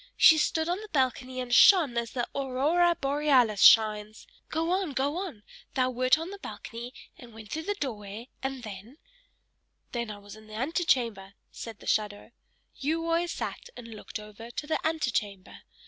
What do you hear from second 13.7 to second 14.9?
and looked over to the